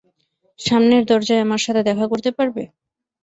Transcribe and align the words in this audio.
সামনের 0.59 1.03
দরজায় 1.05 1.43
আমার 1.45 1.61
সাথে 1.65 1.81
দেখা 1.89 2.05
করতে 2.11 2.29
পারবে? 2.37 2.63